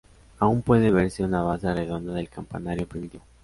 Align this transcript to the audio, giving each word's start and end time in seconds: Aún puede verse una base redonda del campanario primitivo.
Aún 0.39 0.63
puede 0.63 0.89
verse 0.89 1.23
una 1.23 1.43
base 1.43 1.71
redonda 1.75 2.11
del 2.13 2.27
campanario 2.27 2.87
primitivo. 2.87 3.23